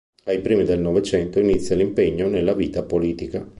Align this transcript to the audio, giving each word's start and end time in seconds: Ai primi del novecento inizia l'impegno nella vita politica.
Ai 0.23 0.41
primi 0.41 0.63
del 0.65 0.79
novecento 0.79 1.37
inizia 1.39 1.75
l'impegno 1.75 2.27
nella 2.27 2.55
vita 2.55 2.81
politica. 2.81 3.47